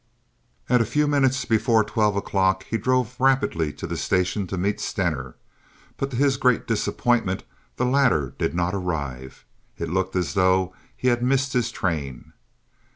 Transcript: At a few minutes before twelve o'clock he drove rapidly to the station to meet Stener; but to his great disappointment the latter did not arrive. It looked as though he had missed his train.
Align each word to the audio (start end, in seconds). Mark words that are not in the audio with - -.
At 0.67 0.81
a 0.81 0.85
few 0.85 1.05
minutes 1.07 1.45
before 1.45 1.83
twelve 1.83 2.15
o'clock 2.15 2.63
he 2.63 2.75
drove 2.79 3.15
rapidly 3.19 3.71
to 3.73 3.85
the 3.85 3.95
station 3.97 4.47
to 4.47 4.57
meet 4.57 4.79
Stener; 4.79 5.35
but 5.97 6.09
to 6.09 6.15
his 6.15 6.37
great 6.37 6.65
disappointment 6.65 7.43
the 7.75 7.85
latter 7.85 8.33
did 8.39 8.55
not 8.55 8.73
arrive. 8.73 9.45
It 9.77 9.89
looked 9.91 10.15
as 10.15 10.33
though 10.33 10.73
he 10.97 11.09
had 11.09 11.21
missed 11.21 11.53
his 11.53 11.69
train. 11.69 12.33